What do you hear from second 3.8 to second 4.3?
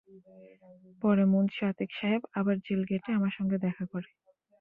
করে।